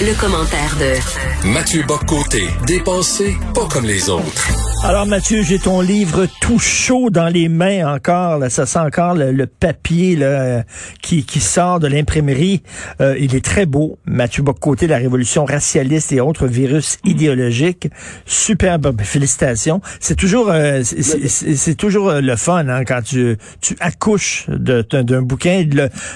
[0.00, 4.74] Le, commentaire de Mathieu Boccoté, dépensé pas comme les autres.
[4.82, 8.38] Alors Mathieu, j'ai ton livre tout chaud dans les mains encore.
[8.38, 10.62] Là, ça sent encore le, papier là,
[11.00, 12.62] qui, qui sort de l'imprimerie.
[13.00, 13.98] Euh, il est très beau.
[14.04, 17.88] Mathieu Boccoté, la révolution racialiste et autres virus idéologiques.
[18.26, 19.80] Superbe, félicitations.
[20.00, 25.64] C'est toujours, euh, c'est toujours euh, le fun hein, quand tu, tu accouches d'un bouquin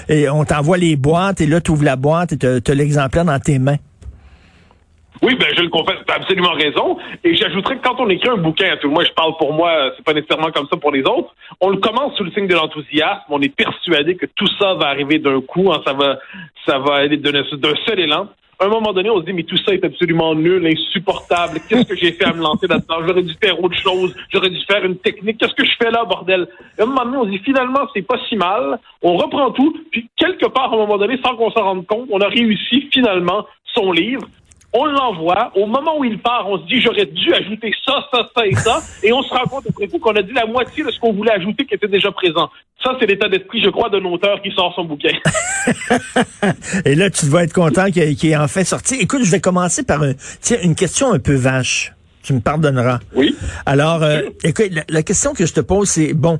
[0.09, 3.25] et on t'envoie les boîtes et là tu ouvres la boîte et tu as l'exemplaire
[3.25, 3.68] dans tes mains.
[5.21, 6.97] Oui, ben je le confesse, tu as absolument raison.
[7.23, 9.91] Et j'ajouterais que quand on écrit un bouquin, tout le moins je parle pour moi,
[9.95, 12.55] c'est pas nécessairement comme ça pour les autres, on le commence sous le signe de
[12.55, 16.19] l'enthousiasme, on est persuadé que tout ça va arriver d'un coup, hein, ça va
[16.65, 17.43] ça va aller d'un
[17.85, 18.27] seul élan.
[18.61, 21.61] À un moment donné, on se dit, mais tout ça est absolument nul, insupportable.
[21.69, 22.97] Qu'est-ce que j'ai fait à me lancer là-dedans?
[23.07, 24.13] J'aurais dû faire autre chose.
[24.33, 25.37] J'aurais dû faire une technique.
[25.37, 26.45] Qu'est-ce que je fais là, bordel?
[26.77, 28.77] à un moment donné, on se dit, finalement, c'est pas si mal.
[29.01, 29.77] On reprend tout.
[29.91, 32.89] Puis, quelque part, à un moment donné, sans qu'on s'en rende compte, on a réussi
[32.91, 34.27] finalement son livre
[34.73, 35.51] on l'envoie.
[35.55, 38.55] Au moment où il part, on se dit j'aurais dû ajouter ça, ça, ça et
[38.55, 40.99] ça, et on se rend compte après coup qu'on a dit la moitié de ce
[40.99, 42.49] qu'on voulait ajouter qui était déjà présent.
[42.83, 45.11] Ça, c'est l'état d'esprit, je crois, d'un auteur qui sort son bouquin.
[46.85, 48.95] et là, tu vas être content qu'il ait, en fait sorti.
[48.95, 51.91] Écoute, je vais commencer par une question un peu vache.
[52.23, 52.99] Tu me pardonneras.
[53.15, 53.35] Oui.
[53.65, 56.37] Alors, euh, écoute, la, question que je te pose, c'est bon.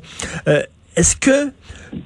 [0.47, 0.61] Euh,
[0.95, 1.51] est-ce que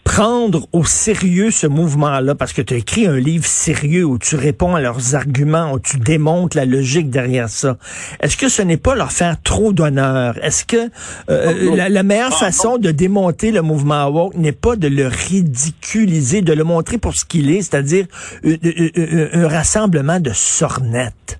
[0.03, 4.35] prendre au sérieux ce mouvement-là, parce que tu as écrit un livre sérieux où tu
[4.35, 7.77] réponds à leurs arguments, où tu démontres la logique derrière ça,
[8.19, 10.37] est-ce que ce n'est pas leur faire trop d'honneur?
[10.43, 10.89] Est-ce que
[11.29, 16.41] euh, la, meilleure ah, façon de démonter le mouvement woke n'est pas de le ridiculiser,
[16.41, 18.05] de le montrer pour ce qu'il est, c'est-à-dire
[18.43, 21.39] un rassemblement de sornettes?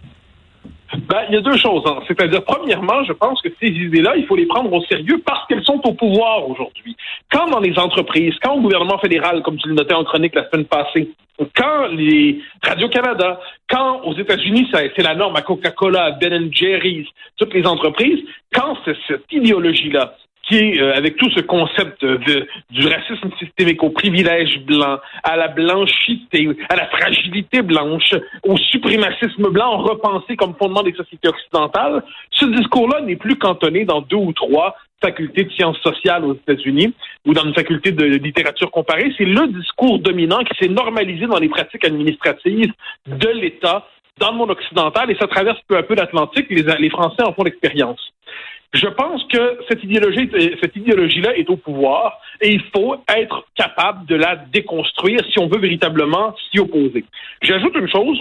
[1.08, 1.84] Ben, il y a deux choses.
[1.86, 2.00] Hein.
[2.08, 5.64] C'est-à-dire, premièrement, je pense que ces idées-là, il faut les prendre au sérieux parce qu'elles
[5.64, 6.96] sont au pouvoir aujourd'hui.
[7.32, 10.50] Quand dans les entreprises, quand au gouvernement fédéral, comme tu le notais en chronique la
[10.50, 11.10] semaine passée,
[11.56, 17.08] quand les Radio-Canada, quand aux États-Unis, c'est la norme à Coca-Cola, à Ben Jerry's,
[17.38, 18.20] toutes les entreprises,
[18.54, 20.16] quand c'est cette idéologie-là
[20.48, 25.38] qui est, euh, avec tout ce concept de, du racisme systémique au privilège blanc, à
[25.38, 32.04] la blanchité, à la fragilité blanche, au suprémacisme blanc repensé comme fondement des sociétés occidentales,
[32.32, 36.94] ce discours-là n'est plus cantonné dans deux ou trois facultés de sciences sociales aux États-Unis
[37.26, 39.14] ou dans une faculté de littérature comparée.
[39.18, 42.72] C'est le discours dominant qui s'est normalisé dans les pratiques administratives
[43.08, 43.86] de l'État
[44.20, 46.48] dans le monde occidental et ça traverse peu à peu l'Atlantique.
[46.50, 48.00] Les, les Français en font l'expérience.
[48.74, 50.30] Je pense que cette idéologie,
[50.60, 55.48] cette idéologie-là est au pouvoir et il faut être capable de la déconstruire si on
[55.48, 57.06] veut véritablement s'y opposer.
[57.42, 58.20] J'ajoute une chose,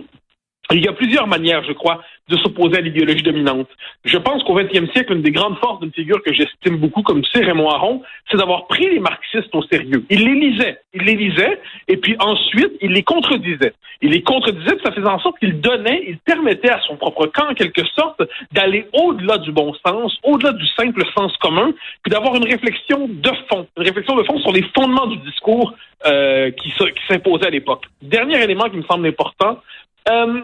[0.71, 3.69] il y a plusieurs manières, je crois, de s'opposer à l'idéologie dominante.
[4.05, 7.23] Je pense qu'au XXe siècle, une des grandes forces d'une figure que j'estime beaucoup, comme
[7.33, 10.05] c'est Raymond Aron, c'est d'avoir pris les marxistes au sérieux.
[10.09, 13.75] Il les lisait, il les lisait, et puis ensuite, il les contredisait.
[14.01, 17.27] Il les contredisait, puis ça faisait en sorte qu'il donnait, il permettait à son propre
[17.27, 18.23] camp, en quelque sorte,
[18.53, 21.73] d'aller au-delà du bon sens, au-delà du simple sens commun,
[22.03, 25.75] puis d'avoir une réflexion de fond, une réflexion de fond sur les fondements du discours
[26.07, 26.73] euh, qui,
[27.09, 27.85] s'imposait à l'époque.
[28.01, 29.61] Dernier élément qui me semble important,
[30.09, 30.43] euh,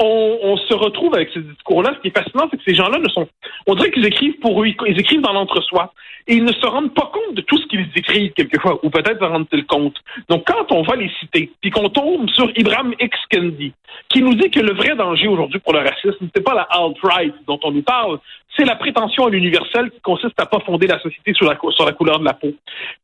[0.00, 1.92] on, on, se retrouve avec ce discours-là.
[1.96, 3.28] Ce qui est fascinant, c'est que ces gens-là ne sont.
[3.66, 5.92] On dirait qu'ils écrivent pour eux, ils écrivent dans l'entre-soi.
[6.26, 9.18] Et ils ne se rendent pas compte de tout ce qu'ils écrivent quelquefois, ou peut-être
[9.18, 9.96] se rendent-ils compte.
[10.28, 13.18] Donc, quand on va les citer, puis qu'on tombe sur Ibrahim X.
[13.30, 13.72] Kendi,
[14.08, 17.34] qui nous dit que le vrai danger aujourd'hui pour le racisme, c'est pas la alt-right
[17.46, 18.18] dont on nous parle,
[18.56, 21.84] c'est la prétention à l'universel qui consiste à pas fonder la société sur la, sur
[21.84, 22.52] la couleur de la peau.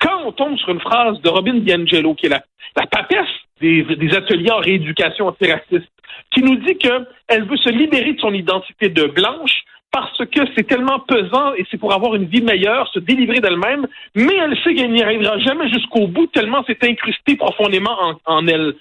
[0.01, 2.43] Quand on tombe sur une phrase de Robin DiAngelo, qui est la,
[2.77, 3.29] la papesse
[3.61, 5.89] des, des ateliers en rééducation antiraciste,
[6.33, 10.67] qui nous dit qu'elle veut se libérer de son identité de blanche parce que c'est
[10.67, 13.87] tellement pesant et c'est pour avoir une vie meilleure, se délivrer d'elle-même,
[14.17, 18.75] mais elle sait qu'elle n'y arrivera jamais jusqu'au bout tellement c'est incrusté profondément en elle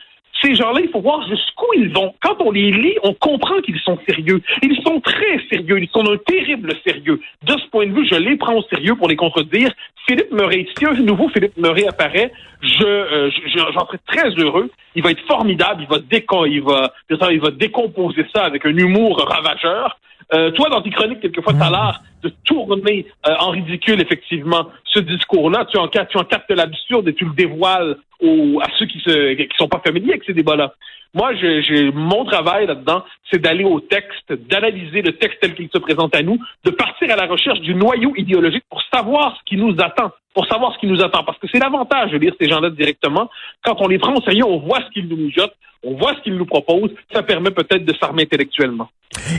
[0.44, 2.14] ces gens-là, il faut voir jusqu'où ils vont.
[2.22, 4.42] Quand on les lit, on comprend qu'ils sont sérieux.
[4.62, 5.80] Ils sont très sérieux.
[5.82, 7.20] Ils sont d'un terrible sérieux.
[7.44, 9.72] De ce point de vue, je les prends au sérieux pour les contredire.
[10.08, 12.32] Philippe Murray, si un nouveau Philippe Murray apparaît,
[12.62, 14.70] je, euh, j'en serais très heureux.
[14.96, 15.84] Il va être formidable.
[15.84, 15.98] Il va,
[16.48, 19.98] il va, il va décomposer ça avec un humour ravageur.
[20.34, 24.70] Euh, toi, dans tes chroniques, quelquefois, tu as l'air de tourner euh, en ridicule, effectivement,
[24.86, 25.66] ce discours-là.
[25.66, 26.00] Tu en, tu
[26.30, 30.12] captes l'absurde et tu le dévoiles aux, à ceux qui ne qui sont pas familiers
[30.12, 30.74] avec ces débats-là.
[31.16, 35.78] Moi, j'ai mon travail là-dedans, c'est d'aller au texte, d'analyser le texte tel qu'il se
[35.78, 39.58] présente à nous, de partir à la recherche du noyau idéologique pour savoir ce qui
[39.58, 41.24] nous attend, pour savoir ce qui nous attend.
[41.24, 43.30] Parce que c'est l'avantage de lire ces gens-là directement.
[43.64, 46.22] Quand on les prend au sérieux, on voit ce qu'ils nous mijotent, on voit ce
[46.22, 46.92] qu'ils nous proposent.
[47.14, 48.90] Ça permet peut-être de s'armer intellectuellement.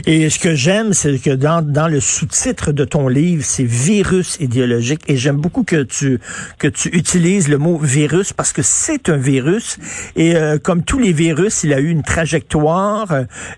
[0.05, 4.37] Et ce que j'aime, c'est que dans, dans le sous-titre de ton livre, c'est virus
[4.39, 5.01] idéologique.
[5.07, 6.19] Et j'aime beaucoup que tu
[6.59, 9.77] que tu utilises le mot virus parce que c'est un virus.
[10.15, 13.07] Et euh, comme tous les virus, il a eu une trajectoire,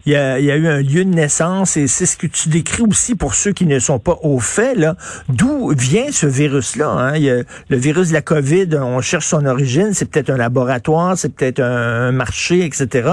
[0.06, 1.78] il, y a, il a eu un lieu de naissance.
[1.78, 4.76] Et c'est ce que tu décris aussi pour ceux qui ne sont pas au fait.
[4.76, 4.96] là.
[5.30, 6.90] D'où vient ce virus-là?
[6.90, 7.14] Hein?
[7.30, 9.94] A le virus de la COVID, on cherche son origine.
[9.94, 13.10] C'est peut-être un laboratoire, c'est peut-être un, marché, etc.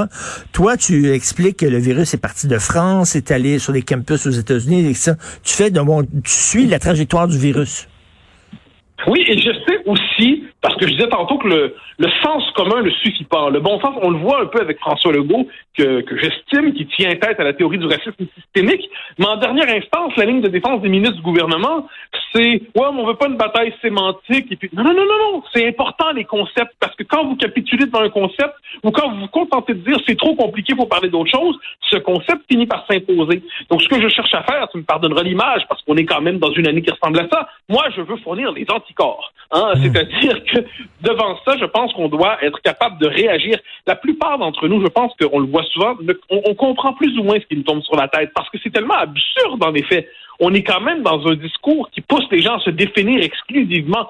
[0.53, 4.27] Toi, tu expliques que le virus est parti de France, est allé sur des campus
[4.27, 5.17] aux États-Unis, et ça.
[5.43, 5.81] Tu fais de
[6.23, 7.89] tu suis la trajectoire du virus.
[9.07, 12.81] Oui, et je sais aussi, parce que je disais tantôt que le, le sens commun
[12.81, 13.51] ne suffit pas.
[13.51, 15.47] Le bon sens, on le voit un peu avec François Legault,
[15.77, 18.89] que, que j'estime qui tient tête à la théorie du racisme systémique.
[19.19, 21.87] Mais en dernière instance, la ligne de défense des ministres du gouvernement,
[22.33, 24.47] c'est ouais, mais on veut pas une bataille sémantique.
[24.51, 25.43] Et puis non, non, non, non, non.
[25.53, 28.55] C'est important les concepts parce que quand vous capitulez devant un concept
[28.85, 31.59] ou quand vous vous contentez de dire c'est trop compliqué pour parler d'autre chose,
[31.91, 33.43] ce concept finit par s'imposer.
[33.69, 36.21] Donc ce que je cherche à faire, tu me pardonneras l'image parce qu'on est quand
[36.21, 37.49] même dans une année qui ressemble à ça.
[37.69, 39.33] Moi, je veux fournir les anticorps.
[39.51, 39.73] Hein?
[39.75, 39.83] Mmh.
[39.83, 40.59] C'est-à-dire que
[41.03, 43.59] devant ça, je pense qu'on doit être capable de réagir.
[43.87, 45.95] La plupart d'entre nous, je pense qu'on le voit souvent,
[46.31, 48.71] on, comprend plus ou moins ce qui nous tombe sur la tête parce que c'est
[48.71, 50.09] tellement absurde en effet.
[50.41, 54.09] On est quand même dans un discours qui pousse les gens à se définir exclusivement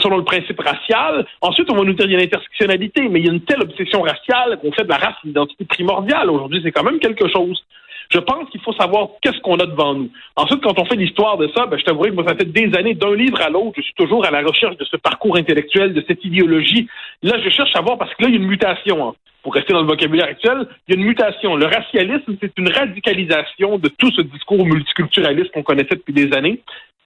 [0.00, 1.26] selon le principe racial.
[1.40, 3.62] Ensuite, on va nous dire qu'il y a l'intersectionnalité, mais il y a une telle
[3.62, 6.30] obsession raciale qu'on fait de la race une identité primordiale.
[6.30, 7.64] Aujourd'hui, c'est quand même quelque chose.
[8.12, 10.10] Je pense qu'il faut savoir qu'est-ce qu'on a devant nous.
[10.36, 12.70] Ensuite, quand on fait l'histoire de ça, ben, je t'avouerai que moi, ça fait des
[12.76, 15.94] années, d'un livre à l'autre, je suis toujours à la recherche de ce parcours intellectuel,
[15.94, 16.88] de cette idéologie.
[17.22, 19.08] Là, je cherche à voir parce que là, il y a une mutation.
[19.08, 19.14] Hein.
[19.42, 21.56] Pour rester dans le vocabulaire actuel, il y a une mutation.
[21.56, 26.60] Le racialisme, c'est une radicalisation de tout ce discours multiculturaliste qu'on connaissait depuis des années.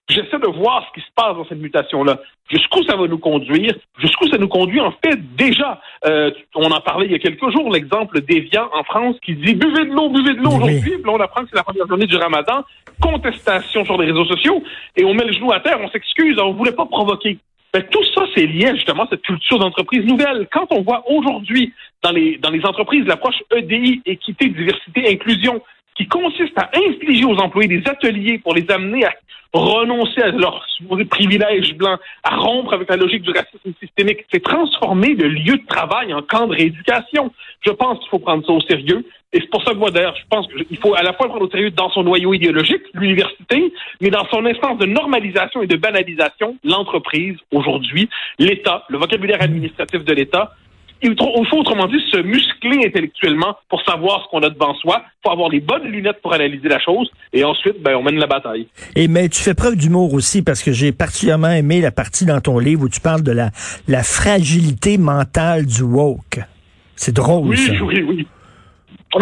[0.08, 2.20] J'essaie de voir ce qui se passe dans cette mutation-là.
[2.48, 3.74] Jusqu'où ça va nous conduire?
[3.98, 4.80] Jusqu'où ça nous conduit?
[4.80, 8.84] En fait, déjà, euh, on en parlait il y a quelques jours, l'exemple d'Evian en
[8.84, 10.98] France qui dit buvez de l'eau, buvez de l'eau aujourd'hui.
[10.98, 12.62] Puis là, on apprend que c'est la première journée du ramadan.
[13.00, 14.62] Contestation sur les réseaux sociaux.
[14.96, 17.38] Et on met le genou à terre, on s'excuse, on voulait pas provoquer.
[17.72, 20.46] Ben, tout ça, c'est lié justement à cette culture d'entreprise nouvelle.
[20.52, 21.72] Quand on voit aujourd'hui
[22.02, 25.60] dans les, dans les entreprises l'approche EDI, équité, diversité, inclusion,
[25.96, 29.12] qui consiste à infliger aux employés des ateliers pour les amener à
[29.52, 30.66] renoncer à leurs
[31.10, 34.24] privilèges blancs, à rompre avec la logique du racisme systémique.
[34.32, 37.32] C'est transformer le lieu de travail en camp de rééducation.
[37.64, 39.04] Je pense qu'il faut prendre ça au sérieux.
[39.32, 41.30] Et c'est pour ça que moi, d'ailleurs, je pense qu'il faut à la fois le
[41.30, 45.66] prendre au sérieux dans son noyau idéologique, l'université, mais dans son instance de normalisation et
[45.66, 48.08] de banalisation, l'entreprise, aujourd'hui,
[48.38, 50.54] l'État, le vocabulaire administratif de l'État,
[51.02, 55.02] il faut autrement dit se muscler intellectuellement pour savoir ce qu'on a devant soi.
[55.04, 58.16] Il faut avoir les bonnes lunettes pour analyser la chose et ensuite, ben, on mène
[58.16, 58.66] la bataille.
[58.94, 62.40] Et mais tu fais preuve d'humour aussi parce que j'ai particulièrement aimé la partie dans
[62.40, 63.50] ton livre où tu parles de la,
[63.88, 66.40] la fragilité mentale du woke.
[66.94, 67.48] C'est drôle.
[67.48, 68.26] Oui, oui, oui.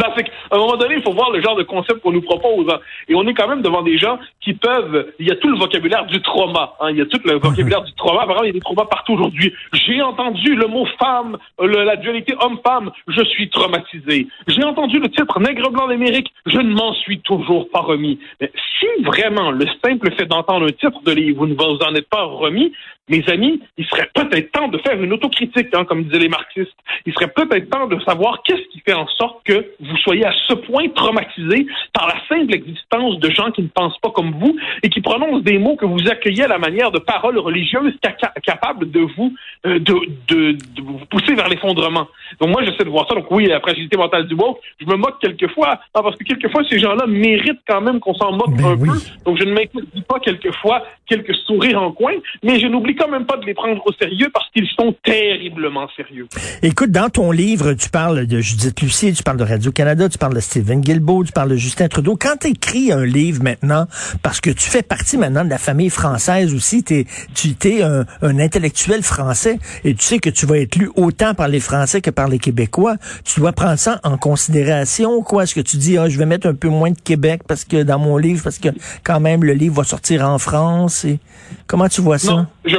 [0.02, 2.67] À un moment donné, il faut voir le genre de concept qu'on nous propose.
[2.70, 2.81] Hein.
[3.08, 5.12] Et on est quand même devant des gens qui peuvent.
[5.19, 6.75] Il y a tout le vocabulaire du trauma.
[6.81, 6.91] Hein.
[6.91, 8.23] Il y a tout le vocabulaire du trauma.
[8.23, 9.52] Apparemment, il y a des traumas partout aujourd'hui.
[9.73, 12.91] J'ai entendu le mot femme, la dualité homme-femme.
[13.08, 14.29] Je suis traumatisé.
[14.49, 16.32] J'ai entendu le titre Nègre blanc d'Amérique.
[16.47, 18.19] Je ne m'en suis toujours pas remis.
[18.40, 18.50] Mais
[18.81, 22.08] si vraiment le simple fait d'entendre un titre de livre, vous ne vous en êtes
[22.08, 22.73] pas remis,
[23.09, 26.75] mes amis, il serait peut-être temps de faire une autocritique, hein, comme disaient les marxistes.
[27.05, 30.33] Il serait peut-être temps de savoir qu'est-ce qui fait en sorte que vous soyez à
[30.49, 34.56] ce point traumatisé par la simple existence de gens qui ne pensent pas comme vous
[34.83, 37.95] et qui prononcent des mots que vous accueillez à la manière de paroles religieuses
[38.43, 39.35] capables de vous,
[39.67, 39.95] euh, de,
[40.29, 42.09] de, vous pousser vers l'effondrement.
[42.41, 43.15] Donc moi, j'essaie de voir ça.
[43.15, 46.62] Donc oui, la fragilité mentale du mot, je me moque quelquefois, hein, parce que quelquefois,
[46.71, 48.93] ces gens-là méritent quand même qu'on s'en moque un peu.
[49.26, 53.27] Donc je ne m'interdis pas quelquefois quelques sourires en coin, mais je n'oublie quand même
[53.27, 56.27] pas de les prendre au sérieux parce qu'ils sont terriblement sérieux.
[56.63, 60.35] Écoute, dans ton livre, tu parles de Judith Lucie, tu parles de Radio-Canada, tu parles
[60.35, 62.17] de Stephen Guilbeault, tu parles de Justin Trudeau.
[62.17, 63.87] Quand tu écris un livre maintenant,
[64.23, 68.05] parce que tu fais partie maintenant de la famille française aussi, es, tu es un,
[68.23, 72.01] un intellectuel français et tu sais que tu vas être lu autant par les Français
[72.01, 72.97] que par les Québécois.
[73.25, 75.45] Tu dois prendre ça en considération, quoi?
[75.45, 77.83] Est-ce que tu dis, ah, je vais mettre un peu moins de Québec parce que
[77.83, 78.69] dans mon livre, parce que
[79.03, 81.19] quand même le livre va sortir en France et
[81.67, 82.33] comment tu vois ça?
[82.33, 82.77] Non, je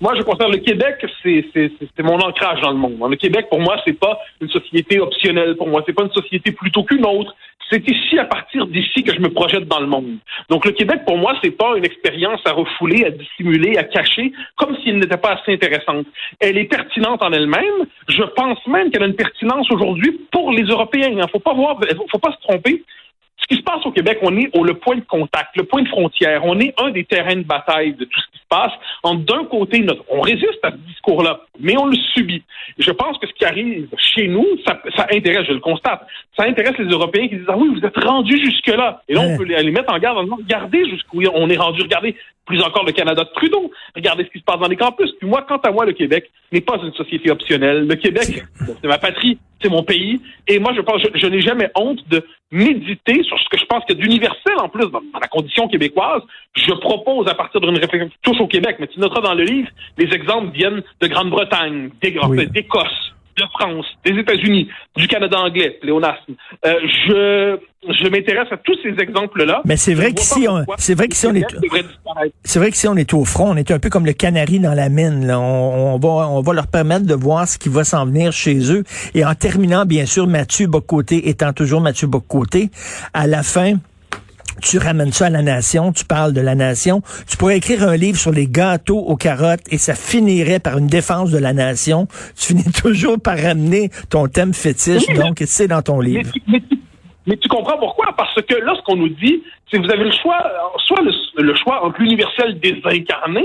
[0.00, 3.10] Moi, je considère le Québec, c'est mon ancrage dans le monde.
[3.10, 5.56] Le Québec, pour moi, c'est pas une société optionnelle.
[5.56, 7.34] Pour moi, c'est pas une société plutôt qu'une autre.
[7.70, 10.18] C'est ici, à partir d'ici, que je me projette dans le monde.
[10.48, 14.32] Donc, le Québec, pour moi, c'est pas une expérience à refouler, à dissimuler, à cacher,
[14.56, 16.06] comme s'il n'était pas assez intéressante.
[16.38, 17.86] Elle est pertinente en elle-même.
[18.08, 21.10] Je pense même qu'elle a une pertinence aujourd'hui pour les Européens.
[21.10, 21.78] Il faut pas voir,
[22.10, 22.84] faut pas se tromper
[23.38, 25.82] Ce qui se passe au Québec, on est au le point de contact, le point
[25.82, 26.44] de frontière.
[26.44, 28.72] On est un des terrains de bataille de tout ce qui se passe.
[29.04, 32.42] D'un côté, notre, on résiste à ce discours-là, mais on le subit.
[32.78, 36.44] Je pense que ce qui arrive chez nous, ça, ça intéresse, je le constate, ça
[36.44, 39.02] intéresse les Européens qui disent ah oui, vous êtes rendus jusque là.
[39.08, 41.56] Et là, on peut les, les mettre en garde en disant regardez jusqu'où on est
[41.56, 43.70] rendu, regardez plus encore le Canada de Trudeau.
[43.94, 45.12] Regardez ce qui se passe dans les campus.
[45.18, 47.86] Puis moi, quant à moi, le Québec n'est pas une société optionnelle.
[47.86, 48.42] Le Québec,
[48.80, 50.20] c'est ma patrie, c'est mon pays.
[50.46, 53.64] Et moi, je pense, je, je n'ai jamais honte de méditer sur ce que je
[53.66, 56.22] pense qu'il y a d'universel en plus dans, dans, la condition québécoise.
[56.54, 59.44] Je propose à partir d'une réflexion qui touche au Québec, mais tu noteras dans le
[59.44, 66.34] livre, les exemples viennent de Grande-Bretagne, d'Écosse, de France, des États-Unis, du Canada anglais, pléonasme.
[66.64, 66.74] Euh,
[67.06, 69.62] je je m'intéresse à tous ces exemples-là.
[69.64, 70.46] Mais c'est vrai qu'ici,
[70.78, 71.46] c'est vrai qu'ici on est,
[72.42, 74.74] c'est vrai qu'ici on est au front, on est un peu comme le canari dans
[74.74, 75.26] la mine.
[75.26, 75.38] Là.
[75.38, 78.72] On, on, va, on va leur permettre de voir ce qui va s'en venir chez
[78.72, 78.82] eux.
[79.14, 82.70] Et en terminant, bien sûr, Mathieu Bocoté étant toujours Mathieu Bocoté,
[83.14, 83.74] à la fin
[84.62, 87.02] tu ramènes ça à la nation, tu parles de la nation.
[87.28, 90.86] Tu pourrais écrire un livre sur les gâteaux aux carottes et ça finirait par une
[90.86, 92.06] défense de la nation.
[92.38, 96.30] Tu finis toujours par ramener ton thème fétiche, donc c'est dans ton livre.
[96.48, 96.78] Mais, mais,
[97.26, 98.14] mais, tu comprends pourquoi?
[98.16, 100.38] Parce que lorsqu'on nous dit, c'est vous avez le choix,
[100.86, 103.44] soit le, le choix entre l'universel désincarné,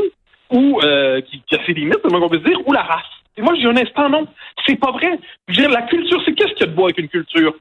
[0.52, 3.04] ou euh, qui, qui, a ses limites, comment on peut dire, ou la race.
[3.38, 4.28] Et moi, j'ai un instant, non.
[4.66, 5.20] C'est pas vrai.
[5.48, 7.54] Je veux dire, la culture, c'est qu'est-ce qu'il y a de beau avec une culture?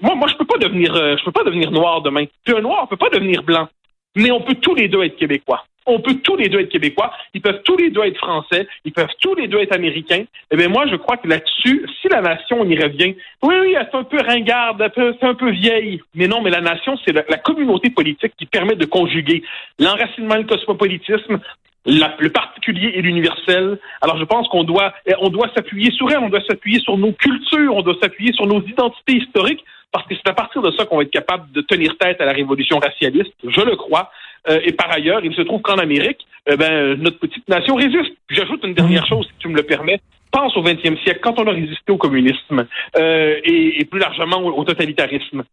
[0.00, 2.24] Moi, moi, je peux pas devenir, euh, je peux pas devenir noir demain.
[2.44, 3.68] Puis un noir peut pas devenir blanc.
[4.14, 5.64] Mais on peut tous les deux être québécois.
[5.84, 7.12] On peut tous les deux être québécois.
[7.34, 8.68] Ils peuvent tous les deux être français.
[8.84, 10.24] Ils peuvent tous les deux être américains.
[10.50, 13.74] Eh bien, moi, je crois que là-dessus, si la nation, on y revient, oui, oui,
[13.74, 16.00] elle est un peu ringarde, c'est un peu vieille.
[16.14, 19.42] Mais non, mais la nation, c'est la, la, communauté politique qui permet de conjuguer
[19.80, 21.40] l'enracinement et le cosmopolitisme,
[21.86, 23.78] la, le particulier et l'universel.
[24.00, 27.12] Alors je pense qu'on doit on doit s'appuyer sur elle, on doit s'appuyer sur nos
[27.12, 30.86] cultures, on doit s'appuyer sur nos identités historiques, parce que c'est à partir de ça
[30.86, 34.10] qu'on va être capable de tenir tête à la révolution racialiste, je le crois.
[34.48, 38.12] Euh, et par ailleurs, il se trouve qu'en Amérique, euh, ben, notre petite nation résiste.
[38.28, 40.00] J'ajoute une dernière chose, si tu me le permets.
[40.32, 44.38] Pense au 20e siècle, quand on a résisté au communisme euh, et, et, plus largement
[44.38, 45.44] au, au totalitarisme.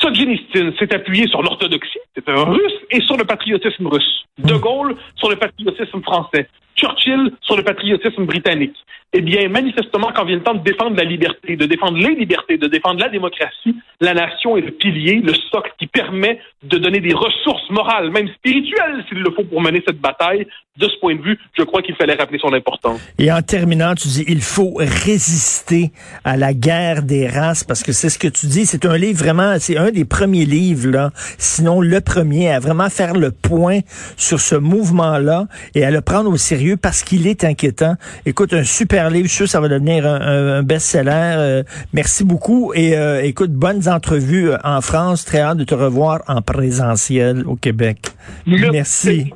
[0.00, 4.24] Solzhenitsyn s'est appuyé sur l'orthodoxie, c'est un russe, et sur le patriotisme russe.
[4.38, 6.48] De Gaulle sur le patriotisme français.
[6.80, 8.76] Churchill sur le patriotisme britannique.
[9.12, 12.58] Eh bien, manifestement, quand vient le temps de défendre la liberté, de défendre les libertés,
[12.58, 17.00] de défendre la démocratie, la nation est le pilier, le socle qui permet de donner
[17.00, 20.46] des ressources morales, même spirituelles, s'il le faut, pour mener cette bataille.
[20.76, 23.00] De ce point de vue, je crois qu'il fallait rappeler son importance.
[23.18, 25.90] Et en terminant, tu dis, il faut résister
[26.24, 28.64] à la guerre des races, parce que c'est ce que tu dis.
[28.64, 32.88] C'est un livre vraiment, c'est un des premiers livres, là, sinon le premier, à vraiment
[32.88, 33.80] faire le point
[34.16, 37.94] sur ce mouvement-là et à le prendre au sérieux parce qu'il est inquiétant.
[38.26, 41.10] Écoute, un super livre, je suis sûr que ça va devenir un, un, un best-seller.
[41.10, 41.62] Euh,
[41.92, 45.24] merci beaucoup et euh, écoute, bonnes entrevues en France.
[45.24, 47.98] Très hâte de te revoir en présentiel au Québec.
[48.46, 48.70] Merci.
[48.72, 49.32] Merci.